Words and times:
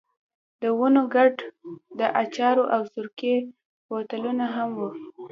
د 0.61 0.63
ونو 0.77 1.03
کنډ، 1.13 1.37
د 1.99 2.01
اچارو 2.21 2.63
او 2.75 2.81
سرکې 2.93 3.33
بوتلونه 3.87 4.45
هم 4.55 4.69
وو. 4.79 4.91